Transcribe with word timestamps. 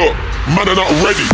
Look, 0.00 0.16
man 0.56 0.66
are 0.66 0.74
not 0.74 0.90
ready. 1.04 1.26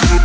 Come 0.00 0.18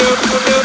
on, 0.00 0.16
come 0.16 0.56
on. 0.56 0.61